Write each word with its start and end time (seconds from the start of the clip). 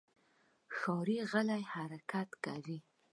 ښکاري 0.75 1.17
غلی 1.31 1.63
حرکت 1.73 2.29
کوي. 2.45 2.77